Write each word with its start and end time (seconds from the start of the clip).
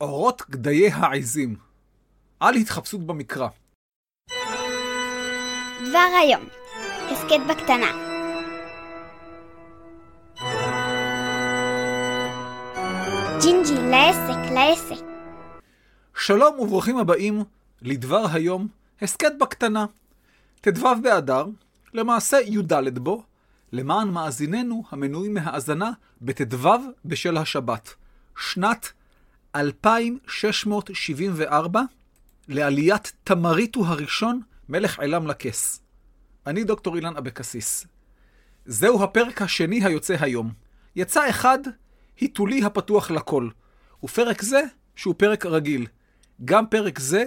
אורות 0.00 0.42
גדיי 0.50 0.90
העזים. 0.90 1.56
על 2.40 2.54
התחפשות 2.54 3.06
במקרא. 3.06 3.48
דבר 5.88 6.08
היום, 6.22 6.44
הסכת 7.10 7.40
בקטנה. 7.48 7.92
ג'ינג'י, 13.42 13.74
לעסק, 13.90 14.52
לעסק. 14.54 15.04
שלום 16.16 16.60
וברוכים 16.60 16.98
הבאים 16.98 17.44
לדבר 17.82 18.26
היום, 18.32 18.68
הסכת 19.02 19.32
בקטנה. 19.40 19.86
ט"ו 20.60 20.88
באדר, 21.02 21.46
למעשה 21.94 22.36
י"ד 22.40 22.98
בו, 22.98 23.22
למען 23.72 24.08
מאזיננו 24.08 24.82
המנויים 24.90 25.34
מהאזנה 25.34 25.90
בט"ו 26.22 26.68
בשל 27.04 27.36
השבת, 27.36 27.94
שנת 28.38 28.92
2674, 29.60 31.82
לעליית 32.48 33.12
תמריטו 33.24 33.86
הראשון, 33.86 34.40
מלך 34.68 34.98
עילם 34.98 35.26
לכס. 35.26 35.80
אני 36.46 36.64
דוקטור 36.64 36.96
אילן 36.96 37.16
אבקסיס. 37.16 37.86
זהו 38.66 39.02
הפרק 39.02 39.42
השני 39.42 39.84
היוצא 39.84 40.16
היום. 40.20 40.52
יצא 40.96 41.30
אחד, 41.30 41.58
היתולי 42.20 42.64
הפתוח 42.64 43.10
לכל, 43.10 43.48
ופרק 44.02 44.42
זה, 44.42 44.62
שהוא 44.96 45.14
פרק 45.18 45.46
רגיל. 45.46 45.86
גם 46.44 46.66
פרק 46.66 46.98
זה 46.98 47.24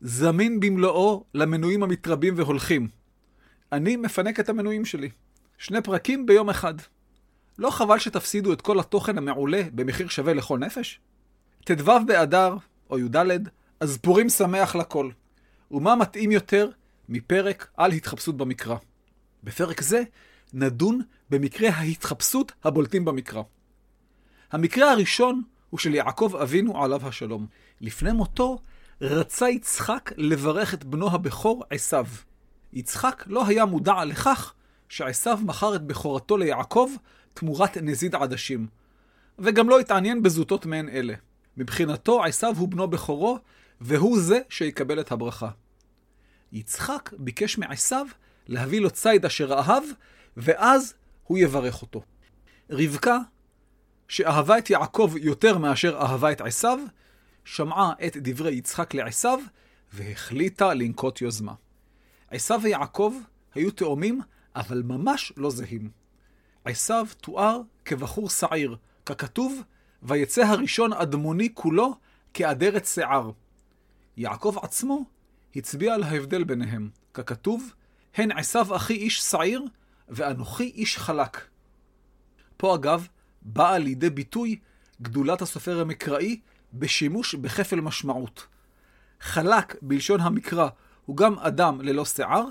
זמין 0.00 0.60
במלואו 0.60 1.24
למנויים 1.34 1.82
המתרבים 1.82 2.34
והולכים. 2.36 2.88
אני 3.72 3.96
מפנק 3.96 4.40
את 4.40 4.48
המנויים 4.48 4.84
שלי. 4.84 5.10
שני 5.58 5.82
פרקים 5.82 6.26
ביום 6.26 6.50
אחד. 6.50 6.74
לא 7.58 7.70
חבל 7.70 7.98
שתפסידו 7.98 8.52
את 8.52 8.60
כל 8.60 8.80
התוכן 8.80 9.18
המעולה 9.18 9.62
במחיר 9.74 10.08
שווה 10.08 10.34
לכל 10.34 10.58
נפש? 10.58 11.00
ט"ו 11.64 11.92
באדר, 12.06 12.56
או 12.90 12.98
י"ד, 12.98 13.16
אז 13.80 13.98
פורים 13.98 14.28
שמח 14.28 14.76
לכל. 14.76 15.10
ומה 15.70 15.96
מתאים 15.96 16.32
יותר 16.32 16.70
מפרק 17.08 17.68
על 17.76 17.92
התחפשות 17.92 18.36
במקרא? 18.36 18.76
בפרק 19.44 19.80
זה 19.80 20.02
נדון 20.52 21.00
במקרה 21.30 21.68
ההתחפשות 21.68 22.52
הבולטים 22.64 23.04
במקרא. 23.04 23.42
המקרה 24.52 24.92
הראשון 24.92 25.42
הוא 25.70 25.78
של 25.78 25.94
יעקב 25.94 26.36
אבינו 26.42 26.84
עליו 26.84 27.08
השלום. 27.08 27.46
לפני 27.80 28.12
מותו 28.12 28.58
רצה 29.00 29.48
יצחק 29.48 30.12
לברך 30.16 30.74
את 30.74 30.84
בנו 30.84 31.10
הבכור 31.10 31.64
עשיו. 31.70 32.06
יצחק 32.72 33.24
לא 33.26 33.46
היה 33.46 33.64
מודע 33.64 34.04
לכך 34.04 34.54
שעשיו 34.88 35.38
מכר 35.42 35.74
את 35.74 35.82
בכורתו 35.82 36.36
ליעקב 36.36 36.90
תמורת 37.34 37.76
נזיד 37.76 38.14
עדשים, 38.14 38.66
וגם 39.38 39.68
לא 39.68 39.80
התעניין 39.80 40.22
בזוטות 40.22 40.66
מעין 40.66 40.88
אלה. 40.88 41.14
מבחינתו 41.56 42.24
עשיו 42.24 42.54
הוא 42.56 42.68
בנו 42.68 42.88
בכורו, 42.88 43.38
והוא 43.80 44.20
זה 44.20 44.38
שיקבל 44.48 45.00
את 45.00 45.12
הברכה. 45.12 45.50
יצחק 46.52 47.10
ביקש 47.18 47.58
מעשיו 47.58 48.06
להביא 48.46 48.80
לו 48.80 48.90
ציד 48.90 49.24
אשר 49.24 49.52
אהב, 49.52 49.82
ואז 50.36 50.94
הוא 51.24 51.38
יברך 51.38 51.82
אותו. 51.82 52.02
רבקה, 52.70 53.18
שאהבה 54.08 54.58
את 54.58 54.70
יעקב 54.70 55.12
יותר 55.20 55.58
מאשר 55.58 55.98
אהבה 56.00 56.32
את 56.32 56.40
עשיו, 56.40 56.78
שמעה 57.44 57.92
את 58.06 58.16
דברי 58.16 58.54
יצחק 58.54 58.94
לעשיו, 58.94 59.38
והחליטה 59.92 60.74
לנקוט 60.74 61.20
יוזמה. 61.20 61.54
עשיו 62.30 62.60
ויעקב 62.62 63.14
היו 63.54 63.70
תאומים, 63.70 64.20
אבל 64.56 64.82
ממש 64.82 65.32
לא 65.36 65.50
זהים. 65.50 65.90
עשיו 66.64 67.06
תואר 67.20 67.60
כבחור 67.84 68.30
שעיר, 68.30 68.76
ככתוב, 69.06 69.62
ויצא 70.04 70.42
הראשון 70.42 70.92
אדמוני 70.92 71.48
כולו 71.54 71.94
כאדרת 72.34 72.86
שיער. 72.86 73.30
יעקב 74.16 74.56
עצמו 74.62 75.04
הצביע 75.56 75.94
על 75.94 76.02
ההבדל 76.02 76.44
ביניהם, 76.44 76.90
ככתוב, 77.14 77.72
הן 78.14 78.32
עשיו 78.32 78.76
אחי 78.76 78.94
איש 78.94 79.20
שעיר, 79.20 79.64
ואנוכי 80.08 80.64
איש 80.64 80.98
חלק. 80.98 81.40
פה 82.56 82.74
אגב, 82.74 83.08
באה 83.42 83.78
לידי 83.78 84.10
ביטוי 84.10 84.58
גדולת 85.02 85.42
הסופר 85.42 85.80
המקראי 85.80 86.40
בשימוש 86.72 87.34
בכפל 87.34 87.80
משמעות. 87.80 88.46
חלק 89.20 89.76
בלשון 89.82 90.20
המקרא 90.20 90.68
הוא 91.06 91.16
גם 91.16 91.38
אדם 91.38 91.80
ללא 91.80 92.04
שיער, 92.04 92.44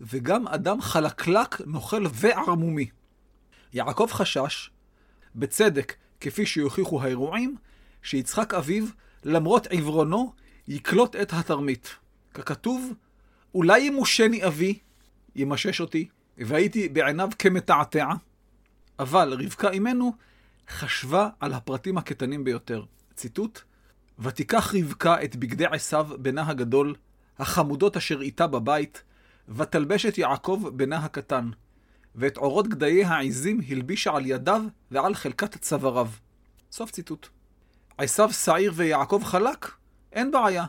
וגם 0.00 0.48
אדם 0.48 0.80
חלקלק, 0.80 1.60
נוכל 1.66 2.04
וערמומי. 2.12 2.90
יעקב 3.72 4.08
חשש, 4.12 4.70
בצדק, 5.34 5.94
כפי 6.20 6.46
שיוכיחו 6.46 7.02
האירועים, 7.02 7.56
שיצחק 8.02 8.54
אביו, 8.54 8.84
למרות 9.24 9.66
עיוורונו, 9.66 10.32
יקלוט 10.68 11.16
את 11.16 11.32
התרמית. 11.32 11.96
ככתוב, 12.34 12.92
אולי 13.54 13.80
ימושני 13.80 14.46
אבי, 14.46 14.78
ימשש 15.36 15.80
אותי, 15.80 16.08
והייתי 16.38 16.88
בעיניו 16.88 17.28
כמתעתע, 17.38 18.08
אבל 18.98 19.32
רבקה 19.32 19.70
אמנו 19.70 20.12
חשבה 20.68 21.28
על 21.40 21.52
הפרטים 21.52 21.98
הקטנים 21.98 22.44
ביותר. 22.44 22.84
ציטוט: 23.14 23.60
ותיקח 24.18 24.74
רבקה 24.74 25.24
את 25.24 25.36
בגדי 25.36 25.66
עשיו 25.66 26.08
בנה 26.18 26.48
הגדול, 26.48 26.94
החמודות 27.38 27.96
אשר 27.96 28.20
איתה 28.20 28.46
בבית, 28.46 29.02
ותלבש 29.48 30.06
את 30.06 30.18
יעקב 30.18 30.62
בנה 30.76 30.96
הקטן, 30.96 31.50
ואת 32.14 32.36
עורות 32.36 32.68
גדיי 32.68 33.04
העזים 33.04 33.60
הלבישה 33.68 34.16
על 34.16 34.26
ידיו 34.26 34.62
ועל 34.90 35.14
חלקת 35.14 35.56
צוואריו. 35.56 36.08
סוף 36.72 36.90
ציטוט. 36.90 37.28
עשיו 37.98 38.32
שעיר 38.32 38.72
ויעקב 38.74 39.22
חלק? 39.24 39.70
אין 40.12 40.30
בעיה. 40.30 40.64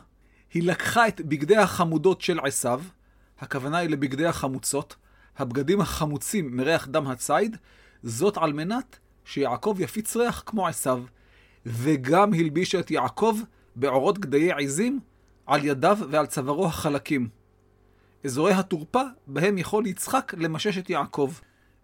היא 0.54 0.62
לקחה 0.62 1.08
את 1.08 1.20
בגדי 1.20 1.56
החמודות 1.56 2.20
של 2.20 2.40
עשיו, 2.40 2.82
הכוונה 3.38 3.78
היא 3.78 3.90
לבגדי 3.90 4.26
החמוצות, 4.26 4.96
הבגדים 5.38 5.80
החמוצים 5.80 6.56
מריח 6.56 6.86
דם 6.86 7.06
הציד, 7.06 7.56
זאת 8.02 8.36
על 8.36 8.52
מנת 8.52 8.98
שיעקב 9.24 9.76
יפיץ 9.78 10.16
ריח 10.16 10.42
כמו 10.46 10.66
עשיו, 10.66 11.02
וגם 11.66 12.34
הלבישה 12.34 12.80
את 12.80 12.90
יעקב 12.90 13.38
בעורות 13.76 14.18
גדיי 14.18 14.52
עזים 14.52 15.00
על 15.46 15.64
ידיו 15.64 15.98
ועל 16.10 16.26
צווארו 16.26 16.66
החלקים. 16.66 17.28
אזורי 18.24 18.52
התורפה 18.52 19.02
בהם 19.26 19.58
יכול 19.58 19.86
יצחק 19.86 20.34
למשש 20.36 20.78
את 20.78 20.90
יעקב. 20.90 21.32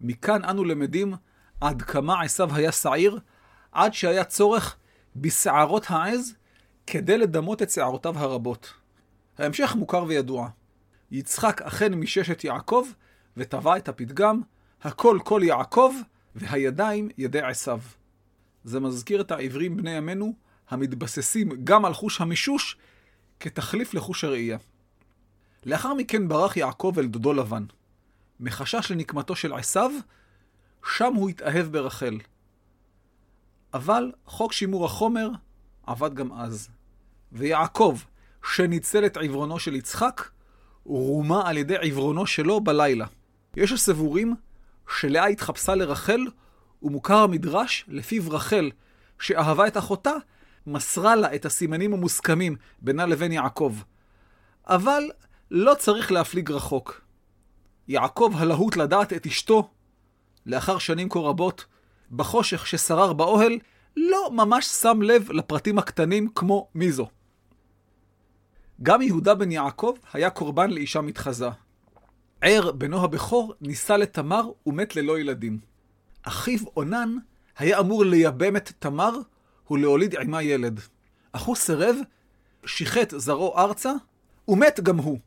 מכאן 0.00 0.44
אנו 0.44 0.64
למדים 0.64 1.14
עד 1.60 1.82
כמה 1.82 2.22
עשיו 2.22 2.54
היה 2.54 2.72
שעיר, 2.72 3.19
עד 3.72 3.94
שהיה 3.94 4.24
צורך 4.24 4.76
בשערות 5.16 5.86
העז 5.88 6.34
כדי 6.86 7.19
לדמות 7.19 7.62
את 7.62 7.70
שערותיו 7.70 8.19
הרבות. 8.19 8.72
ההמשך 9.38 9.75
מוכר 9.75 10.04
וידוע. 10.04 10.48
יצחק 11.10 11.62
אכן 11.62 11.94
מישש 11.94 12.30
את 12.30 12.44
יעקב, 12.44 12.86
וטבע 13.36 13.76
את 13.76 13.88
הפתגם, 13.88 14.41
הכל 14.82 15.19
כל 15.25 15.41
יעקב, 15.44 15.94
והידיים 16.34 17.08
ידי 17.19 17.41
עשיו. 17.41 17.80
זה 18.64 18.80
מזכיר 18.80 19.20
את 19.20 19.30
העברים 19.30 19.76
בני 19.76 19.91
ימינו, 19.91 20.34
המתבססים 20.70 21.48
גם 21.64 21.84
על 21.84 21.94
חוש 21.94 22.20
המישוש, 22.20 22.76
כתחליף 23.41 23.94
לחוש 23.94 24.25
הראייה. 24.25 24.58
לאחר 25.65 25.94
מכן 25.94 26.28
ברח 26.28 26.56
יעקב 26.56 26.94
אל 26.99 27.06
דודו 27.06 27.33
לבן. 27.33 27.65
מחשש 28.41 28.91
לנקמתו 28.91 29.37
של 29.37 29.53
עשיו, 29.53 29.91
שם 30.94 31.15
הוא 31.15 31.28
התאהב 31.28 31.67
ברחל. 31.67 32.19
אבל 33.75 34.12
חוק 34.27 34.53
שימור 34.53 34.84
החומר 34.84 35.31
עבד 35.87 36.15
גם 36.15 36.33
אז. 36.33 36.69
ויעקב, 37.33 37.99
שניצל 38.55 39.06
את 39.06 39.17
עברונו 39.17 39.59
של 39.59 39.75
יצחק, 39.75 40.28
רומה 40.84 41.49
על 41.49 41.56
ידי 41.56 41.77
עברונו 41.81 42.27
שלו 42.27 42.61
בלילה. 42.61 43.06
יש 43.56 43.73
הסבורים 43.73 44.34
שלאה 44.99 45.27
התחפשה 45.27 45.75
לרחל, 45.75 46.27
ומוכר 46.83 47.17
המדרש 47.19 47.84
לפיו 47.88 48.31
רחל, 48.31 48.71
שאהבה 49.21 49.67
את 49.67 49.77
אחותה, 49.77 50.12
מסרה 50.67 51.17
לה 51.17 51.34
את 51.34 51.44
הסימנים 51.44 51.94
המוסכמים 51.94 52.56
בינה 52.82 53.06
לבין 53.06 53.32
יעקב. 53.32 53.76
אבל 54.67 55.11
לא 55.50 55.75
צריך 55.75 56.12
להפליג 56.12 56.50
רחוק. 56.50 57.00
יעקב 57.88 58.32
הלהוט 58.37 58.76
לדעת 58.76 59.12
את 59.12 59.26
אשתו, 59.26 59.70
לאחר 60.46 60.78
שנים 60.78 61.08
כה 61.08 61.19
רבות, 61.19 61.64
בחושך 62.10 62.66
ששרר 62.66 63.12
באוהל, 63.12 63.58
לא 63.96 64.31
ממש 64.32 64.66
שם 64.66 65.02
לב 65.02 65.32
לפרטים 65.32 65.78
הקטנים 65.78 66.28
כמו 66.34 66.69
מי 66.75 66.93
זו. 66.93 67.08
גם 68.82 69.02
יהודה 69.02 69.34
בן 69.34 69.52
יעקב 69.52 69.94
היה 70.12 70.31
קורבן 70.31 70.70
לאישה 70.70 71.00
מתחזה. 71.00 71.49
ער, 72.40 72.72
בנו 72.72 73.04
הבכור, 73.04 73.54
נישא 73.60 73.92
לתמר 73.92 74.50
ומת 74.66 74.96
ללא 74.96 75.19
ילדים. 75.19 75.58
אחיו 76.22 76.58
אונן 76.76 77.16
היה 77.58 77.81
אמור 77.81 78.04
לייבם 78.04 78.56
את 78.56 78.72
תמר 78.78 79.19
ולהוליד 79.70 80.16
עמה 80.16 80.42
ילד. 80.42 80.81
אך 81.32 81.42
הוא 81.42 81.56
סירב, 81.56 81.96
שיחט 82.66 83.14
זרעו 83.16 83.58
ארצה, 83.58 83.92
ומת 84.49 84.81
גם 84.81 84.96
הוא. 84.96 85.19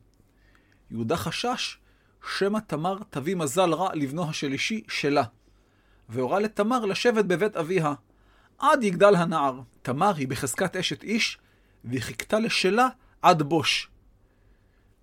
יהודה 0.90 1.16
חשש 1.16 1.78
שמא 2.38 2.58
תמר 2.66 2.98
תביא 3.10 3.36
מזל 3.36 3.74
רע 3.74 3.94
לבנו 3.94 4.28
השלישי 4.30 4.82
שלה, 4.88 5.24
והורה 6.08 6.40
לתמר 6.40 6.84
לשבת 6.84 7.24
בבית 7.24 7.56
אביה, 7.56 7.94
עד 8.58 8.82
יגדל 8.82 9.14
הנער. 9.14 9.60
תמר 9.82 10.14
היא 10.14 10.28
בחזקת 10.28 10.76
אשת 10.76 11.02
איש, 11.02 11.38
והיא 11.84 12.02
חיכתה 12.02 12.38
לשלה 12.38 12.88
עד 13.22 13.42
בוש. 13.42 13.88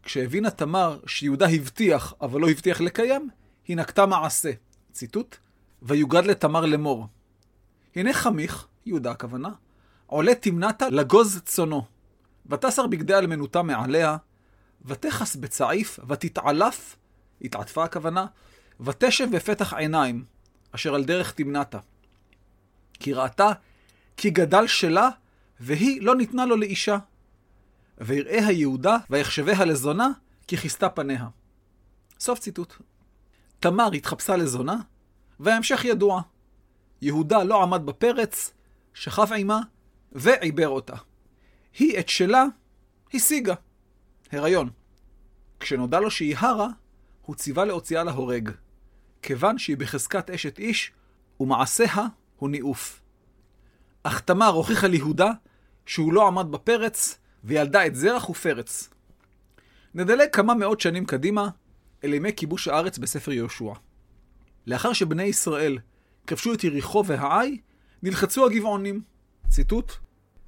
כשהבינה 0.03 0.49
תמר 0.49 0.99
שיהודה 1.05 1.47
הבטיח, 1.47 2.13
אבל 2.21 2.41
לא 2.41 2.49
הבטיח 2.49 2.81
לקיים, 2.81 3.29
היא 3.67 3.77
נקטה 3.77 4.05
מעשה. 4.05 4.51
ציטוט: 4.91 5.37
ויוגד 5.81 6.25
לתמר 6.25 6.65
לאמור. 6.65 7.07
הנה 7.95 8.13
חמיך, 8.13 8.67
יהודה 8.85 9.11
הכוונה, 9.11 9.49
עולה 10.05 10.35
תמנתה 10.35 10.89
לגוז 10.89 11.41
צונו. 11.45 11.85
ותסר 12.45 12.87
בגדי 12.87 13.13
אלמנותה 13.13 13.63
מעליה, 13.63 14.17
ותכס 14.87 15.35
בצעיף, 15.35 15.99
ותתעלף, 16.07 16.95
התעטפה 17.41 17.83
הכוונה, 17.83 18.25
ותשב 18.79 19.35
בפתח 19.35 19.73
עיניים, 19.73 20.25
אשר 20.71 20.95
על 20.95 21.03
דרך 21.03 21.31
תמנתה. 21.31 21.79
כי 22.93 23.13
ראתה 23.13 23.51
כי 24.17 24.29
גדל 24.29 24.67
שלה, 24.67 25.09
והיא 25.59 26.01
לא 26.01 26.15
ניתנה 26.15 26.45
לו 26.45 26.57
לאישה. 26.57 26.97
ויראה 27.97 28.47
היהודה, 28.47 28.97
ויחשביה 29.09 29.65
לזונה, 29.65 30.09
כי 30.47 30.57
כיסתה 30.57 30.89
פניה. 30.89 31.27
סוף 32.19 32.39
ציטוט. 32.39 32.73
תמר 33.59 33.91
התחפשה 33.91 34.35
לזונה, 34.35 34.75
וההמשך 35.39 35.85
ידוע. 35.85 36.21
יהודה 37.01 37.43
לא 37.43 37.63
עמד 37.63 37.85
בפרץ, 37.85 38.53
שכב 38.93 39.33
עימה, 39.33 39.59
ועיבר 40.11 40.69
אותה. 40.69 40.95
היא 41.79 41.99
את 41.99 42.09
שלה 42.09 42.45
השיגה. 43.13 43.53
הריון. 44.31 44.69
כשנודע 45.59 45.99
לו 45.99 46.11
שהיא 46.11 46.35
הרה, 46.37 46.67
הוא 47.21 47.35
ציווה 47.35 47.65
להוציאה 47.65 48.03
להורג. 48.03 48.51
כיוון 49.21 49.57
שהיא 49.57 49.77
בחזקת 49.77 50.29
אשת 50.29 50.59
איש, 50.59 50.91
ומעשיה 51.39 52.07
הוא 52.37 52.49
ניאוף. 52.49 53.01
אך 54.03 54.19
תמר 54.19 54.47
הוכיחה 54.47 54.87
ליהודה 54.87 55.31
שהוא 55.85 56.13
לא 56.13 56.27
עמד 56.27 56.51
בפרץ, 56.51 57.17
וילדה 57.43 57.85
את 57.85 57.95
זרח 57.95 58.29
ופרץ. 58.29 58.89
נדלג 59.93 60.29
כמה 60.31 60.53
מאות 60.53 60.81
שנים 60.81 61.05
קדימה, 61.05 61.49
אל 62.03 62.13
ימי 62.13 62.33
כיבוש 62.35 62.67
הארץ 62.67 62.97
בספר 62.97 63.31
יהושע. 63.31 63.73
לאחר 64.67 64.93
שבני 64.93 65.23
ישראל 65.23 65.77
כבשו 66.27 66.53
את 66.53 66.63
יריחו 66.63 67.03
והעי, 67.05 67.61
נלחצו 68.03 68.45
הגבעונים. 68.45 69.01
ציטוט: 69.49 69.91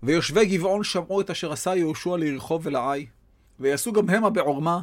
ויושבי 0.04 0.46
גבעון 0.46 0.84
שמעו 0.84 1.22
את 1.22 1.30
אשר 1.30 1.52
עשה 1.52 1.76
יהושע 1.76 2.18
ליריחו 2.18 2.60
ולעי, 2.64 3.08
ויעשו 3.60 3.94
גם 3.94 4.10
המה 4.10 4.30
בעורמה, 4.30 4.82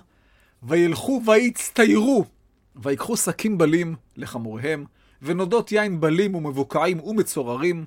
וילכו 0.63 1.23
ויצטיירו, 1.27 2.25
ויקחו 2.77 3.17
שקים 3.17 3.59
בלים 3.59 3.97
לחמוריהם, 4.17 4.85
ונודות 5.23 5.73
יין 5.73 6.01
בלים 6.01 6.35
ומבוקעים 6.35 7.01
ומצוררים, 7.01 7.85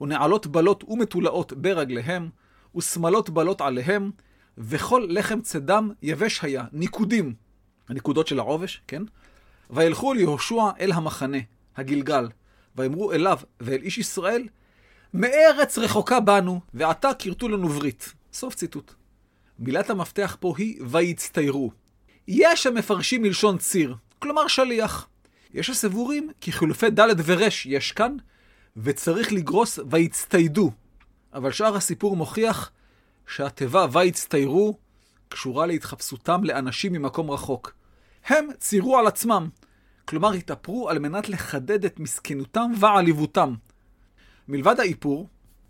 ונעלות 0.00 0.46
בלות 0.46 0.84
ומתולעות 0.88 1.52
ברגליהם, 1.52 2.28
ושמלות 2.76 3.30
בלות 3.30 3.60
עליהם, 3.60 4.10
וכל 4.58 5.06
לחם 5.08 5.40
צדם 5.40 5.90
יבש 6.02 6.44
היה, 6.44 6.64
ניקודים, 6.72 7.34
הניקודות 7.88 8.26
של 8.26 8.38
העובש, 8.38 8.82
כן? 8.86 9.02
וילכו 9.70 10.12
אל 10.12 10.18
יהושע 10.18 10.70
אל 10.80 10.92
המחנה, 10.92 11.38
הגלגל, 11.76 12.28
ויאמרו 12.76 13.12
אליו 13.12 13.38
ואל 13.60 13.82
איש 13.82 13.98
ישראל, 13.98 14.48
מארץ 15.14 15.78
רחוקה 15.78 16.20
בנו, 16.20 16.60
ועתה 16.74 17.14
כרתו 17.18 17.48
לנו 17.48 17.68
ברית. 17.68 18.12
סוף 18.32 18.54
ציטוט. 18.54 18.94
מילת 19.58 19.90
המפתח 19.90 20.36
פה 20.40 20.54
היא 20.58 20.80
ויצטיירו. 20.86 21.70
יש 22.28 22.66
המפרשים 22.66 23.22
מלשון 23.22 23.58
ציר, 23.58 23.94
כלומר 24.18 24.48
שליח. 24.48 25.08
יש 25.54 25.70
הסבורים 25.70 26.30
כי 26.40 26.52
חילופי 26.52 26.90
ד' 26.90 27.08
ורש 27.24 27.66
יש 27.66 27.92
כאן, 27.92 28.16
וצריך 28.76 29.32
לגרוס 29.32 29.78
ויצטיידו. 29.90 30.70
אבל 31.32 31.52
שאר 31.52 31.76
הסיפור 31.76 32.16
מוכיח 32.16 32.70
שהתיבה 33.26 33.86
ויצטיירו 33.92 34.78
קשורה 35.28 35.66
להתחפשותם 35.66 36.44
לאנשים 36.44 36.92
ממקום 36.92 37.30
רחוק. 37.30 37.72
הם 38.26 38.48
ציירו 38.58 38.98
על 38.98 39.06
עצמם, 39.06 39.48
כלומר 40.04 40.32
התאפרו 40.32 40.90
על 40.90 40.98
מנת 40.98 41.28
לחדד 41.28 41.84
את 41.84 42.00
מסכנותם 42.00 42.72
ועליבותם. 42.80 43.54
מלבד 44.48 44.80
האיפור, 44.80 45.28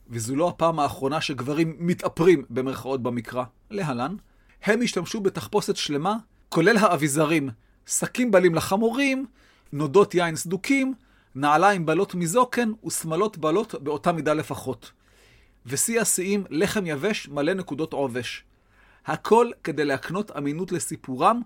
וזו 0.09 0.37
לא 0.37 0.49
הפעם 0.49 0.81
האחרונה 0.81 1.21
שגברים 1.21 1.77
מתאפרים 1.79 2.45
במרכאות 2.51 3.03
במקרא, 3.03 3.45
להלן, 3.71 4.17
הם 4.62 4.83
השתמשו 4.83 5.21
בתחפושת 5.21 5.77
שלמה, 5.77 6.17
כולל 6.49 6.77
האביזרים, 6.77 7.51
שקים 7.87 8.31
בלים 8.31 8.55
לחמורים, 8.55 9.27
נודות 9.73 10.15
יין 10.15 10.37
סדוקים, 10.37 10.95
נעליים 11.35 11.87
בלות 11.87 12.15
מזוקן 12.15 12.73
ושמלות 12.87 13.39
בלות 13.39 13.75
באותה 13.75 14.12
מידה 14.12 14.35
לפחות. 14.35 14.93
ושיא 15.67 16.01
השיאים, 16.01 16.45
לחם 16.51 16.87
יבש 16.87 17.29
מלא 17.29 17.55
נקודות 17.55 17.93
עובש. 17.93 18.45
הכל 19.06 19.51
כדי 19.65 19.85
להקנות 19.85 20.37
אמינות 20.37 20.73
לסיפורם 20.73 21.41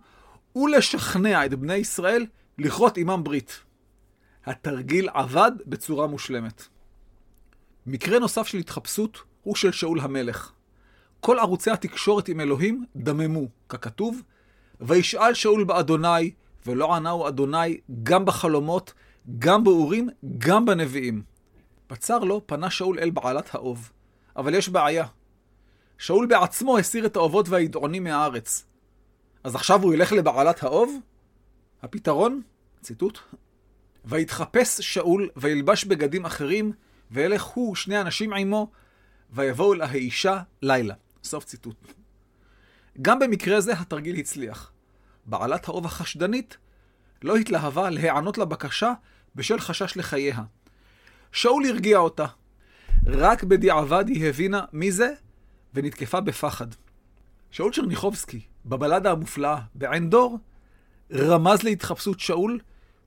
ולשכנע 0.57 1.47
את 1.47 1.55
בני 1.55 1.75
ישראל 1.75 2.27
לכרות 2.59 2.97
עמם 2.97 3.25
ברית. 3.25 3.61
התרגיל 4.47 5.09
עבד 5.15 5.53
בצורה 5.67 6.07
מושלמת. 6.07 6.69
מקרה 7.91 8.19
נוסף 8.19 8.47
של 8.47 8.59
התחפשות 8.59 9.19
הוא 9.43 9.57
של 9.57 9.73
שאול 9.73 10.01
המלך. 10.01 10.53
כל 11.21 11.39
ערוצי 11.39 11.71
התקשורת 11.71 12.29
עם 12.29 12.41
אלוהים 12.41 12.85
דממו, 12.97 13.49
ככתוב, 13.69 14.23
וישאל 14.81 15.35
שאול 15.35 15.65
באדוני, 15.65 16.31
ולא 16.67 16.95
ענהו 16.95 17.29
אדוני 17.29 17.81
גם 18.03 18.25
בחלומות, 18.25 18.93
גם 19.39 19.65
באורים, 19.65 20.09
גם 20.39 20.67
בנביאים. 20.67 21.23
בצר 21.91 22.19
לו 22.19 22.43
פנה 22.47 22.71
שאול 22.71 22.99
אל 22.99 23.11
בעלת 23.11 23.55
האוב. 23.55 23.93
אבל 24.37 24.55
יש 24.55 24.69
בעיה. 24.69 25.07
שאול 25.99 26.27
בעצמו 26.27 26.79
הסיר 26.79 27.07
את 27.07 27.17
האובות 27.17 27.49
והידעונים 27.49 28.05
מהארץ. 28.05 28.65
אז 29.45 29.55
עכשיו 29.55 29.83
הוא 29.83 29.95
ילך 29.95 30.13
לבעלת 30.13 30.63
האוב? 30.63 30.99
הפתרון? 31.83 32.43
ציטוט: 32.83 33.19
ויתחפש 34.05 34.81
שאול 34.81 35.29
וילבש 35.37 35.85
בגדים 35.85 36.25
אחרים, 36.25 36.73
וילך 37.11 37.43
הוא 37.43 37.73
ושני 37.73 38.01
אנשים 38.01 38.33
עמו, 38.33 38.71
ויבואו 39.31 39.75
אל 39.75 39.81
האישה 39.81 40.41
לילה. 40.63 40.95
סוף 41.25 41.45
ציטוט. 41.45 41.77
גם 43.03 43.19
במקרה 43.19 43.61
זה 43.61 43.73
התרגיל 43.73 44.17
הצליח. 44.17 44.73
בעלת 45.27 45.69
האוב 45.69 45.87
החשדנית 45.87 46.57
לא 47.23 47.37
התלהבה 47.37 47.91
להיענות 47.91 48.39
לבקשה 48.39 48.93
בשל 49.35 49.61
חשש 49.61 49.97
לחייה. 49.97 50.43
שאול 51.33 51.67
הרגיע 51.67 51.99
אותה. 51.99 52.27
רק 53.07 53.45
בדיעבד 53.45 54.09
היא 54.09 54.27
הבינה 54.27 54.65
מי 54.73 54.93
זה, 54.93 55.13
ונתקפה 55.75 56.21
בפחד. 56.21 56.67
שאול 57.51 57.73
צ'רניחובסקי, 57.73 58.41
בבלדה 58.67 59.11
המופלאה 59.11 59.59
בעין 59.75 60.11
דור, 60.11 60.39
רמז 61.13 61.63
להתחפשות 61.63 62.21
שאול, 62.21 62.61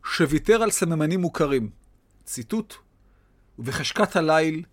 שוויתר 0.06 0.64
על 0.64 0.72
סממנים 0.72 1.22
מוכרים. 1.22 1.70
ציטוט: 2.24 2.76
ובחשכת 3.60 4.16
הליל, 4.16 4.64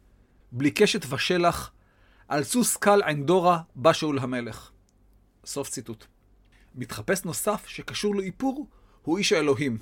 בלי 0.53 0.71
קשת 0.71 1.13
ושלח, 1.13 1.71
על 2.29 2.45
סוס 2.45 2.77
קל 2.77 3.03
עין 3.03 3.27
דורה 3.27 3.61
בא 3.75 3.93
שאול 3.93 4.19
המלך. 4.19 4.71
סוף 5.45 5.69
ציטוט. 5.69 6.05
מתחפש 6.75 7.25
נוסף 7.25 7.67
שקשור 7.67 8.17
לאיפור 8.17 8.67
הוא 9.03 9.19
איש 9.19 9.33
האלוהים. 9.33 9.79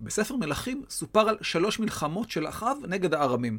בספר 0.00 0.36
מלכים 0.36 0.84
סופר 0.90 1.28
על 1.28 1.38
שלוש 1.42 1.78
מלחמות 1.78 2.30
של 2.30 2.48
אחאב 2.48 2.76
נגד 2.88 3.14
הארמים. 3.14 3.58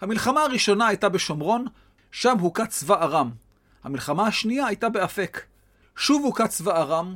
המלחמה 0.00 0.42
הראשונה 0.42 0.86
הייתה 0.86 1.08
בשומרון, 1.08 1.66
שם 2.10 2.38
הוכה 2.38 2.66
צבא 2.66 3.02
ארם. 3.02 3.30
המלחמה 3.84 4.26
השנייה 4.26 4.66
הייתה 4.66 4.88
באפק. 4.88 5.42
שוב 5.96 6.24
הוכה 6.24 6.48
צבא 6.48 6.80
ארם, 6.80 7.14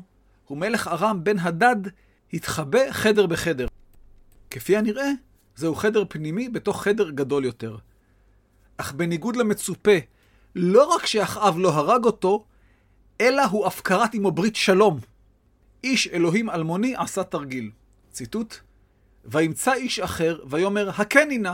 ומלך 0.51 0.89
ארם 0.89 1.25
בן 1.25 1.39
הדד 1.39 1.77
התחבא 2.33 2.93
חדר 2.93 3.27
בחדר. 3.27 3.67
כפי 4.51 4.77
הנראה, 4.77 5.11
זהו 5.57 5.75
חדר 5.75 6.05
פנימי 6.09 6.49
בתוך 6.49 6.83
חדר 6.83 7.11
גדול 7.11 7.45
יותר. 7.45 7.77
אך 8.77 8.93
בניגוד 8.93 9.37
למצופה, 9.37 9.97
לא 10.55 10.85
רק 10.85 11.07
שאחאב 11.07 11.59
לא 11.59 11.69
הרג 11.69 12.05
אותו, 12.05 12.45
אלא 13.21 13.43
הוא 13.45 13.67
אף 13.67 13.81
כרת 13.81 14.15
עמו 14.15 14.31
ברית 14.31 14.57
שלום. 14.57 14.99
איש 15.85 16.09
אלוהים 16.09 16.51
אלמוני 16.51 16.95
עשה 16.97 17.25
תרגיל. 17.25 17.71
ציטוט: 18.11 18.57
וימצא 19.25 19.73
איש 19.73 20.01
אחר, 20.01 20.39
ויאמר, 20.47 20.91
הכני 20.91 21.39
נא. 21.39 21.53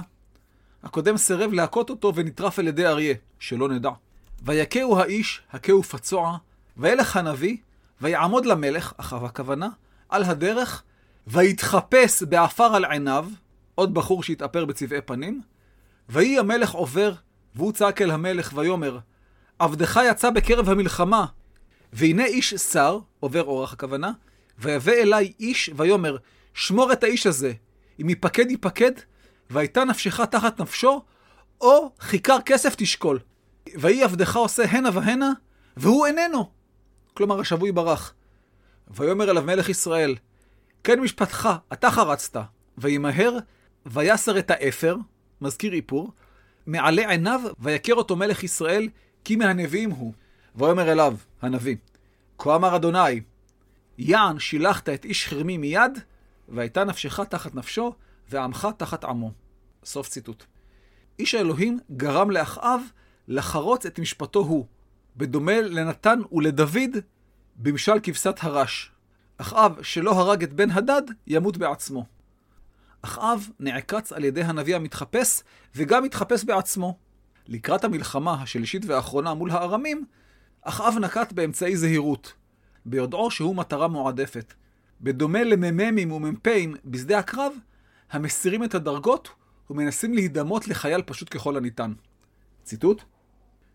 הקודם 0.82 1.16
סירב 1.16 1.52
להכות 1.52 1.90
אותו 1.90 2.14
ונטרף 2.14 2.58
על 2.58 2.68
ידי 2.68 2.86
אריה, 2.86 3.14
שלא 3.38 3.68
נדע. 3.68 3.90
ויכהו 4.42 4.98
האיש, 4.98 5.42
הכהו 5.50 5.82
פצוע, 5.82 6.38
וילך 6.76 7.16
הנביא, 7.16 7.56
ויעמוד 8.00 8.46
למלך, 8.46 8.92
אחאב 8.96 9.24
הכוונה, 9.24 9.68
על 10.08 10.24
הדרך, 10.24 10.82
ויתחפש 11.26 12.22
בעפר 12.22 12.64
על 12.64 12.84
עיניו, 12.84 13.26
עוד 13.78 13.94
בחור 13.94 14.22
שהתאפר 14.22 14.64
בצבעי 14.64 15.00
פנים, 15.00 15.42
ויהי 16.08 16.38
המלך 16.38 16.70
עובר, 16.70 17.12
והוא 17.54 17.72
צעק 17.72 18.02
אל 18.02 18.10
המלך 18.10 18.52
ויאמר, 18.54 18.98
עבדך 19.58 20.00
יצא 20.10 20.30
בקרב 20.30 20.68
המלחמה, 20.68 21.26
והנה 21.92 22.24
איש 22.24 22.54
שר, 22.54 22.98
עובר 23.20 23.44
אורח 23.44 23.72
הכוונה, 23.72 24.12
ויבא 24.58 24.92
אליי 24.92 25.32
איש 25.40 25.70
ויאמר, 25.76 26.16
שמור 26.54 26.92
את 26.92 27.04
האיש 27.04 27.26
הזה, 27.26 27.52
אם 28.00 28.08
ייפקד 28.08 28.50
ייפקד, 28.50 28.92
והייתה 29.50 29.84
נפשך 29.84 30.20
תחת 30.20 30.60
נפשו, 30.60 31.02
או 31.60 31.92
כיכר 32.10 32.38
כסף 32.44 32.74
תשקול. 32.74 33.18
ויהי 33.76 34.02
עבדך 34.02 34.36
עושה 34.36 34.64
הנה 34.64 34.90
והנה, 34.92 35.32
והוא 35.76 36.06
איננו. 36.06 36.50
כלומר, 37.14 37.40
השבוי 37.40 37.72
ברח. 37.72 38.14
ויאמר 38.90 39.30
אליו 39.30 39.42
מלך 39.42 39.68
ישראל, 39.68 40.14
כן 40.84 41.00
משפטך, 41.00 41.48
אתה 41.72 41.90
חרצת, 41.90 42.36
וימהר, 42.78 43.38
ויסר 43.90 44.38
את 44.38 44.50
האפר, 44.50 44.96
מזכיר 45.40 45.72
איפור, 45.72 46.12
מעלה 46.66 47.10
עיניו, 47.10 47.40
ויכר 47.58 47.94
אותו 47.94 48.16
מלך 48.16 48.44
ישראל, 48.44 48.88
כי 49.24 49.36
מהנביאים 49.36 49.90
הוא. 49.90 50.12
ויאמר 50.56 50.92
אליו, 50.92 51.16
הנביא, 51.42 51.76
כה 52.38 52.56
אמר 52.56 52.76
אדוני, 52.76 53.20
יען 53.98 54.38
שילחת 54.38 54.88
את 54.88 55.04
איש 55.04 55.26
חרמי 55.26 55.58
מיד, 55.58 55.98
והייתה 56.48 56.84
נפשך 56.84 57.20
תחת 57.20 57.54
נפשו, 57.54 57.94
ועמך 58.30 58.68
תחת 58.76 59.04
עמו. 59.04 59.32
סוף 59.84 60.08
ציטוט. 60.08 60.44
איש 61.18 61.34
האלוהים 61.34 61.78
גרם 61.96 62.30
לאחאב 62.30 62.80
לחרוץ 63.28 63.86
את 63.86 63.98
משפטו 63.98 64.40
הוא, 64.40 64.66
בדומה 65.16 65.60
לנתן 65.60 66.20
ולדוד 66.32 66.96
במשל 67.56 68.00
כבשת 68.02 68.34
הרש. 68.40 68.92
אחאב 69.38 69.82
שלא 69.82 70.12
הרג 70.12 70.42
את 70.42 70.52
בן 70.52 70.70
הדד, 70.70 71.02
ימות 71.26 71.56
בעצמו. 71.56 72.17
אחאב 73.02 73.48
נעקץ 73.60 74.12
על 74.12 74.24
ידי 74.24 74.42
הנביא 74.42 74.76
המתחפש, 74.76 75.42
וגם 75.74 76.04
מתחפש 76.04 76.44
בעצמו. 76.44 76.98
לקראת 77.46 77.84
המלחמה 77.84 78.42
השלישית 78.42 78.84
והאחרונה 78.86 79.34
מול 79.34 79.50
הארמים, 79.50 80.04
אחאב 80.62 80.94
נקט 81.00 81.32
באמצעי 81.32 81.76
זהירות, 81.76 82.32
ביודעו 82.86 83.30
שהוא 83.30 83.56
מטרה 83.56 83.88
מועדפת. 83.88 84.54
בדומה 85.00 85.44
למ"מים 85.44 86.12
ומ"פים 86.12 86.74
בשדה 86.84 87.18
הקרב, 87.18 87.52
המסירים 88.10 88.64
את 88.64 88.74
הדרגות 88.74 89.28
ומנסים 89.70 90.14
להידמות 90.14 90.68
לחייל 90.68 91.02
פשוט 91.02 91.34
ככל 91.34 91.56
הניתן. 91.56 91.92
ציטוט: 92.62 93.02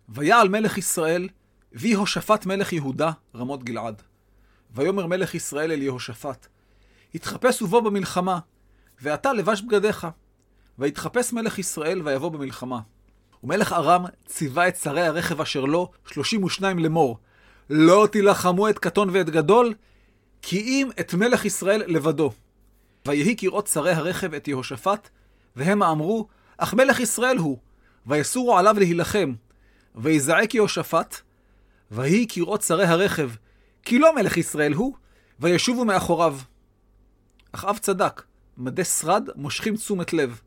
ויעל 0.09 0.49
מלך 0.49 0.77
ישראל, 0.77 1.29
ויהושפט 1.73 2.45
מלך 2.45 2.73
יהודה, 2.73 3.11
רמות 3.35 3.63
גלעד. 3.63 4.01
ויאמר 4.71 5.07
מלך 5.07 5.35
ישראל 5.35 5.71
אל 5.71 5.81
יהושפט, 5.81 6.47
התחפש 7.15 7.61
ובוא 7.61 7.79
במלחמה, 7.79 8.39
ואתה 9.03 9.33
לבש 9.33 9.61
בגדיך. 9.61 10.07
ויתחפש 10.79 11.33
מלך 11.33 11.59
ישראל 11.59 12.01
ויבוא 12.01 12.29
במלחמה. 12.29 12.79
ומלך 13.43 13.73
ארם 13.73 14.05
ציווה 14.25 14.67
את 14.67 14.75
שרי 14.75 15.01
הרכב 15.01 15.41
אשר 15.41 15.65
לו, 15.65 15.91
שלושים 16.11 16.43
ושניים 16.43 16.79
לאמור, 16.79 17.17
לא 17.69 18.07
תילחמו 18.11 18.69
את 18.69 18.79
קטון 18.79 19.09
ואת 19.11 19.29
גדול, 19.29 19.73
כי 20.41 20.59
אם 20.59 20.89
את 20.99 21.13
מלך 21.13 21.45
ישראל 21.45 21.83
לבדו. 21.87 22.31
ויהי 23.07 23.35
כראות 23.37 23.67
שרי 23.67 23.91
הרכב 23.91 24.33
את 24.33 24.47
יהושפט, 24.47 25.09
והם 25.55 25.83
אמרו, 25.83 26.27
אך 26.57 26.73
מלך 26.73 26.99
ישראל 26.99 27.37
הוא, 27.37 27.57
ויסורו 28.05 28.57
עליו 28.57 28.75
להילחם. 28.79 29.33
ויזעק 29.95 30.55
יהושפט, 30.55 31.15
ויהי 31.91 32.25
כראות 32.29 32.61
שרי 32.61 32.85
הרכב, 32.85 33.29
כי 33.85 33.99
לא 33.99 34.15
מלך 34.15 34.37
ישראל 34.37 34.73
הוא, 34.73 34.95
וישובו 35.39 35.85
מאחוריו. 35.85 36.37
אחאב 37.51 37.77
צדק, 37.77 38.21
מדי 38.57 38.83
שרד 38.83 39.29
מושכים 39.35 39.75
תשומת 39.75 40.13
לב. 40.13 40.41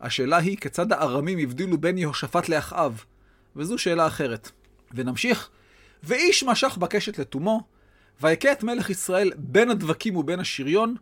השאלה 0.00 0.36
היא 0.36 0.56
כיצד 0.56 0.92
הארמים 0.92 1.38
הבדילו 1.38 1.78
בין 1.78 1.98
יהושפט 1.98 2.48
לאחאב, 2.48 3.04
וזו 3.56 3.78
שאלה 3.78 4.06
אחרת. 4.06 4.50
ונמשיך. 4.94 5.50
ואיש 6.02 6.44
משך 6.44 6.76
בקשת 6.76 7.18
לתומו, 7.18 7.62
ויכה 8.20 8.52
את 8.52 8.62
מלך 8.62 8.90
ישראל 8.90 9.32
בין 9.36 9.70
הדבקים 9.70 10.16
ובין 10.16 10.40
השריון, 10.40 10.94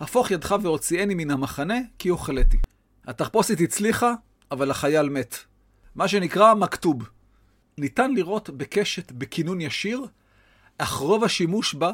הפוך 0.00 0.30
ידך 0.30 0.54
והוציאני 0.62 1.14
מן 1.14 1.30
המחנה, 1.30 1.78
כי 1.98 2.10
אוכלתי. 2.10 2.58
התחפושת 3.06 3.60
הצליחה, 3.60 4.14
אבל 4.50 4.70
החייל 4.70 5.08
מת. 5.08 5.36
מה 5.94 6.08
שנקרא 6.08 6.54
מכתוב. 6.54 7.08
ניתן 7.78 8.14
לראות 8.14 8.50
בקשת 8.50 9.12
בכינון 9.12 9.60
ישיר, 9.60 10.06
אך 10.78 10.92
רוב 10.92 11.24
השימוש 11.24 11.74
בה 11.74 11.92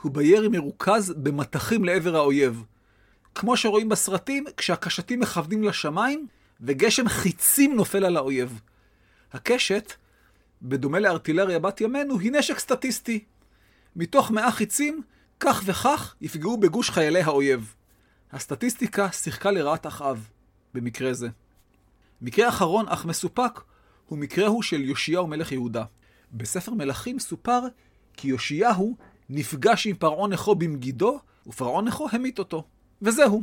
הוא 0.00 0.12
בירי 0.12 0.48
מרוכז 0.48 1.14
במטחים 1.16 1.84
לעבר 1.84 2.16
האויב. 2.16 2.64
כמו 3.34 3.56
שרואים 3.56 3.88
בסרטים, 3.88 4.44
כשהקשתים 4.56 5.20
מכוונים 5.20 5.62
לשמיים, 5.62 6.26
וגשם 6.60 7.08
חיצים 7.08 7.76
נופל 7.76 8.04
על 8.04 8.16
האויב. 8.16 8.60
הקשת, 9.32 9.92
בדומה 10.62 11.00
לארטילריה 11.00 11.58
בת 11.58 11.80
ימינו, 11.80 12.18
היא 12.18 12.32
נשק 12.32 12.58
סטטיסטי. 12.58 13.24
מתוך 13.96 14.30
מאה 14.30 14.52
חיצים, 14.52 15.02
כך 15.40 15.62
וכך 15.64 16.14
יפגעו 16.20 16.56
בגוש 16.56 16.90
חיילי 16.90 17.20
האויב. 17.20 17.74
הסטטיסטיקה 18.32 19.12
שיחקה 19.12 19.50
לרעת 19.50 19.86
אחאב, 19.86 20.28
במקרה 20.74 21.14
זה. 21.14 21.28
מקרה 22.20 22.48
אחרון 22.48 22.88
אך 22.88 23.04
מסופק 23.04 23.60
הוא 24.06 24.18
מקרהו 24.18 24.62
של 24.62 24.80
יאשיהו 24.80 25.26
מלך 25.26 25.52
יהודה. 25.52 25.84
בספר 26.32 26.74
מלכים 26.74 27.18
סופר 27.18 27.60
כי 28.16 28.28
יאשיהו 28.28 28.96
נפגש 29.28 29.86
עם 29.86 29.96
פרעה 29.96 30.28
נכו 30.28 30.54
במגידו, 30.54 31.20
ופרעה 31.46 31.82
נכו 31.82 32.08
המית 32.12 32.38
אותו. 32.38 32.64
וזהו. 33.02 33.42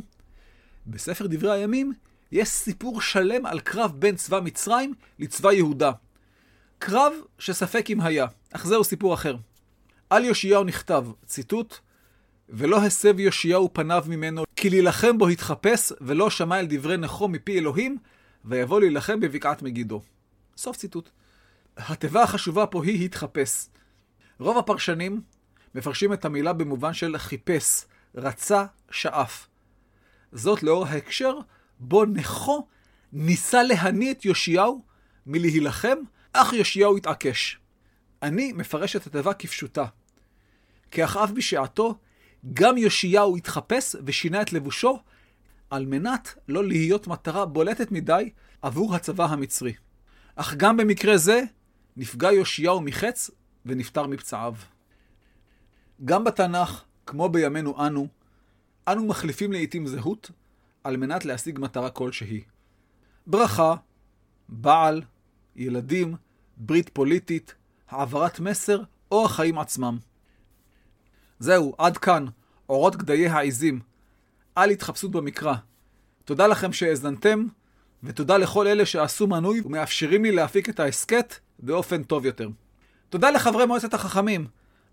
בספר 0.86 1.26
דברי 1.26 1.52
הימים 1.52 1.92
יש 2.32 2.48
סיפור 2.48 3.00
שלם 3.00 3.46
על 3.46 3.60
קרב 3.60 3.92
בין 3.98 4.16
צבא 4.16 4.40
מצרים 4.40 4.94
לצבא 5.18 5.52
יהודה. 5.52 5.92
קרב 6.78 7.12
שספק 7.38 7.90
אם 7.90 8.00
היה, 8.00 8.26
אך 8.52 8.66
זהו 8.66 8.84
סיפור 8.84 9.14
אחר. 9.14 9.36
על 10.10 10.24
יאשיהו 10.24 10.64
נכתב, 10.64 11.06
ציטוט, 11.26 11.78
ולא 12.48 12.82
הסב 12.82 13.20
יאשיהו 13.20 13.70
פניו 13.72 14.04
ממנו, 14.08 14.44
כי 14.56 14.70
להילחם 14.70 15.18
בו 15.18 15.28
התחפש, 15.28 15.92
ולא 16.00 16.30
שמע 16.30 16.60
אל 16.60 16.66
דברי 16.68 16.96
נכו 16.96 17.28
מפי 17.28 17.58
אלוהים, 17.58 17.98
ויבוא 18.44 18.80
להילחם 18.80 19.20
בבקעת 19.20 19.62
מגידו. 19.62 20.02
סוף 20.56 20.76
ציטוט. 20.76 21.10
התיבה 21.76 22.22
החשובה 22.22 22.66
פה 22.66 22.84
היא 22.84 23.04
התחפש. 23.04 23.66
רוב 24.38 24.58
הפרשנים 24.58 25.20
מפרשים 25.74 26.12
את 26.12 26.24
המילה 26.24 26.52
במובן 26.52 26.92
של 26.92 27.18
חיפש, 27.18 27.84
רצה, 28.14 28.64
שאף. 28.90 29.49
זאת 30.32 30.62
לאור 30.62 30.86
ההקשר 30.86 31.38
בו 31.80 32.04
נכו 32.04 32.66
ניסה 33.12 33.62
להניא 33.62 34.12
את 34.12 34.24
יאשיהו 34.24 34.82
מלהילחם, 35.26 35.98
אך 36.32 36.52
יאשיהו 36.52 36.96
התעקש. 36.96 37.58
אני 38.22 38.52
מפרש 38.52 38.96
את 38.96 39.06
התיבה 39.06 39.34
כפשוטה. 39.34 39.84
כאחאב 40.90 41.32
בשעתו, 41.34 41.98
גם 42.52 42.78
יאשיהו 42.78 43.36
התחפש 43.36 43.96
ושינה 44.06 44.42
את 44.42 44.52
לבושו, 44.52 44.98
על 45.70 45.86
מנת 45.86 46.34
לא 46.48 46.64
להיות 46.64 47.06
מטרה 47.06 47.46
בולטת 47.46 47.92
מדי 47.92 48.30
עבור 48.62 48.94
הצבא 48.94 49.24
המצרי. 49.24 49.72
אך 50.36 50.54
גם 50.54 50.76
במקרה 50.76 51.16
זה, 51.16 51.42
נפגע 51.96 52.32
יאשיהו 52.32 52.80
מחץ 52.80 53.30
ונפטר 53.66 54.06
מפצעיו. 54.06 54.54
גם 56.04 56.24
בתנ"ך, 56.24 56.84
כמו 57.06 57.28
בימינו 57.28 57.86
אנו, 57.86 58.08
אנו 58.88 59.06
מחליפים 59.06 59.52
לעיתים 59.52 59.86
זהות 59.86 60.30
על 60.84 60.96
מנת 60.96 61.24
להשיג 61.24 61.58
מטרה 61.58 61.90
כלשהי. 61.90 62.42
ברכה, 63.26 63.74
בעל, 64.48 65.02
ילדים, 65.56 66.16
ברית 66.56 66.88
פוליטית, 66.88 67.54
העברת 67.88 68.40
מסר 68.40 68.82
או 69.12 69.24
החיים 69.24 69.58
עצמם. 69.58 69.98
זהו, 71.38 71.74
עד 71.78 71.98
כאן, 71.98 72.26
אורות 72.68 72.96
גדיי 72.96 73.28
העיזים. 73.28 73.80
על 74.54 74.70
התחפשות 74.70 75.10
במקרא. 75.10 75.54
תודה 76.24 76.46
לכם 76.46 76.72
שהאזנתם, 76.72 77.46
ותודה 78.02 78.38
לכל 78.38 78.66
אלה 78.66 78.86
שעשו 78.86 79.26
מנוי 79.26 79.60
ומאפשרים 79.60 80.24
לי 80.24 80.32
להפיק 80.32 80.68
את 80.68 80.80
ההסכת 80.80 81.34
באופן 81.58 82.02
טוב 82.02 82.26
יותר. 82.26 82.48
תודה 83.08 83.30
לחברי 83.30 83.66
מועצת 83.66 83.94
החכמים, 83.94 84.46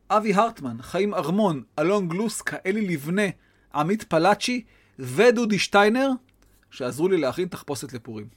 אבי 0.09 0.33
הרטמן, 0.33 0.81
חיים 0.81 1.13
ארמון, 1.13 1.63
אלון 1.79 2.07
גלוסקה, 2.07 2.57
אלי 2.65 2.87
לבנה, 2.87 3.27
עמית 3.73 4.03
פלאצ'י 4.03 4.63
ודודי 4.99 5.59
שטיינר, 5.59 6.09
שעזרו 6.71 7.07
לי 7.07 7.17
להכין 7.17 7.47
תחפושת 7.47 7.93
לפורים. 7.93 8.27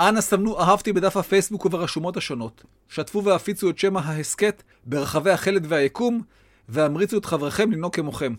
אנא 0.00 0.20
סמנו 0.20 0.60
אהבתי 0.60 0.92
בדף 0.92 1.16
הפייסבוק 1.16 1.64
וברשומות 1.64 2.16
השונות. 2.16 2.64
שתפו 2.88 3.24
והפיצו 3.24 3.70
את 3.70 3.78
שם 3.78 3.96
ההסכת 3.96 4.62
ברחבי 4.84 5.30
החלד 5.30 5.66
והיקום, 5.68 6.22
והמריצו 6.68 7.18
את 7.18 7.24
חבריכם 7.24 7.70
לנהוג 7.72 7.94
כמוכם. 7.94 8.34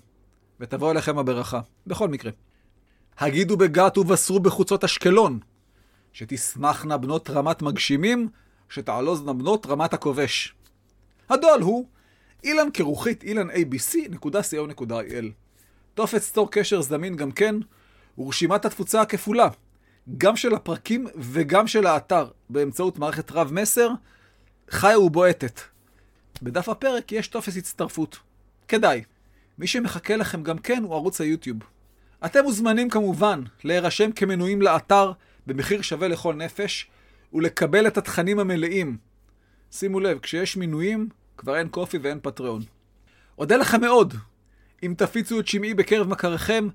ותבוא 0.60 0.92
אליכם 0.92 1.18
הברכה, 1.18 1.60
בכל 1.88 2.08
מקרה. 2.08 2.32
הגידו 3.18 3.58
בגת 3.58 3.98
ובשרו 3.98 4.40
בחוצות 4.40 4.84
אשקלון, 4.84 5.40
שתשמחנה 6.14 6.98
בנות 6.98 7.30
רמת 7.30 7.62
מגשימים, 7.62 8.30
שתעלוזנה 8.70 9.34
בנות 9.34 9.66
רמת 9.66 9.94
הכובש. 9.94 10.56
הדואל 11.30 11.62
הוא 11.62 11.88
אילן 12.44 12.68
כרוכית 12.74 13.24
אילן 13.24 13.50
abc.co.il. 13.50 15.26
טופס 15.94 16.28
צור 16.28 16.52
קשר 16.52 16.82
זמין 16.82 17.16
גם 17.16 17.32
כן, 17.32 17.56
ורשימת 18.18 18.66
התפוצה 18.66 19.02
הכפולה, 19.02 19.48
גם 20.18 20.36
של 20.36 20.56
הפרקים 20.56 21.08
וגם 21.16 21.68
של 21.68 21.86
האתר, 21.86 22.28
באמצעות 22.50 23.00
מערכת 23.00 23.32
רב 23.32 23.54
מסר, 23.54 23.90
חיה 24.70 25.00
ובועטת. 25.00 25.62
בדף 26.42 26.70
הפרק 26.70 27.12
יש 27.12 27.28
טופס 27.28 27.58
הצטרפות. 27.58 28.20
כדאי. 28.68 29.04
מי 29.58 29.68
שמחכה 29.68 30.16
לכם 30.16 30.44
גם 30.44 30.58
כן 30.58 30.84
הוא 30.84 30.94
ערוץ 30.94 31.22
היוטיוב. 31.22 31.58
אתם 32.26 32.44
מוזמנים 32.44 32.90
כמובן 32.90 33.42
להירשם 33.64 34.12
כמנויים 34.12 34.62
לאתר 34.62 35.12
במחיר 35.48 35.82
שווה 35.82 36.08
לכל 36.08 36.36
נפש, 36.36 36.90
ולקבל 37.34 37.88
את 37.88 37.98
התכנים 37.98 38.40
המלאים. 38.40 38.98
שימו 39.72 40.00
לב, 40.00 40.20
כשיש 40.20 40.58
מינויים, 40.58 41.10
כבר 41.38 41.56
אין 41.56 41.68
קופי 41.68 41.98
ואין 41.98 42.20
פטריון. 42.22 42.62
אודה 43.38 43.58
לכם 43.58 43.82
מאוד 43.82 44.14
אם 44.84 44.94
תפיצו 44.98 45.40
את 45.40 45.48
שמעי 45.48 45.74
בקרב 45.74 46.08
מכריכם 46.08 46.68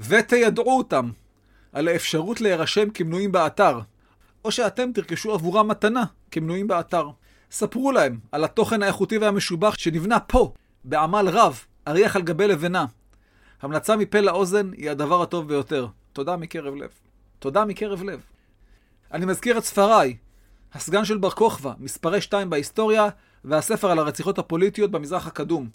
ותיידעו 0.00 0.78
אותם 0.78 1.10
על 1.72 1.88
האפשרות 1.88 2.40
להירשם 2.40 2.90
כמנויים 2.90 3.32
באתר, 3.32 3.80
או 4.44 4.52
שאתם 4.52 4.92
תרכשו 4.92 5.34
עבורם 5.34 5.68
מתנה 5.68 6.04
כמנויים 6.30 6.66
באתר. 6.66 7.10
ספרו 7.50 7.92
להם 7.92 8.18
על 8.32 8.44
התוכן 8.44 8.82
האיכותי 8.82 9.18
והמשובח 9.18 9.78
שנבנה 9.78 10.20
פה, 10.20 10.52
בעמל 10.84 11.28
רב, 11.32 11.64
אריח 11.88 12.16
על 12.16 12.22
גבי 12.22 12.46
לבנה. 12.46 12.86
המלצה 13.62 13.96
מפה 13.96 14.20
לאוזן 14.20 14.70
היא 14.72 14.90
הדבר 14.90 15.22
הטוב 15.22 15.48
ביותר. 15.48 15.86
תודה 16.12 16.36
מקרב 16.36 16.74
לב. 16.74 16.90
תודה 17.38 17.64
מקרב 17.64 18.02
לב. 18.02 18.20
אני 19.12 19.26
מזכיר 19.26 19.58
את 19.58 19.64
ספריי, 19.64 20.16
הסגן 20.72 21.04
של 21.04 21.18
בר 21.18 21.30
כוכבא, 21.30 21.72
מספרי 21.78 22.20
2 22.20 22.50
בהיסטוריה, 22.50 23.08
והספר 23.44 23.90
על 23.90 23.98
הרציחות 23.98 24.38
הפוליטיות 24.38 24.90
במזרח 24.90 25.26
הקדום. 25.26 25.68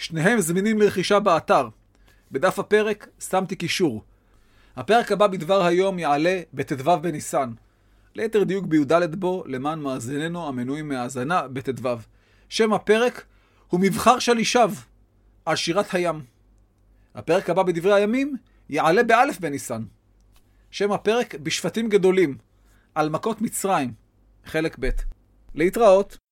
שניהם 0.00 0.40
זמינים 0.40 0.80
לרכישה 0.80 1.20
באתר. 1.20 1.68
בדף 2.32 2.58
הפרק 2.58 3.08
שמתי 3.18 3.56
קישור. 3.56 4.04
הפרק 4.76 5.12
הבא 5.12 5.26
בדבר 5.26 5.64
היום 5.64 5.98
יעלה 5.98 6.40
בט"ו 6.54 7.00
בניסן. 7.00 7.52
ליתר 8.14 8.44
דיוק 8.44 8.66
בי"ד 8.66 9.14
בו, 9.14 9.44
למען 9.46 9.78
מאזיננו 9.78 10.48
המנויים 10.48 10.88
מהאזנה 10.88 11.48
בט"ו. 11.48 11.88
שם 12.48 12.72
הפרק 12.72 13.24
הוא 13.68 13.80
מבחר 13.80 14.18
שלישיו 14.18 14.72
על 15.44 15.56
שירת 15.56 15.94
הים. 15.94 16.22
הפרק 17.14 17.50
הבא 17.50 17.62
בדברי 17.62 17.94
הימים 17.94 18.36
יעלה 18.68 19.02
באלף 19.02 19.40
בניסן. 19.40 19.82
שם 20.70 20.92
הפרק 20.92 21.34
בשפטים 21.34 21.88
גדולים, 21.88 22.38
על 22.94 23.08
מכות 23.08 23.42
מצרים, 23.42 23.92
חלק 24.46 24.76
ב'. 24.80 24.88
להתראות. 25.54 26.29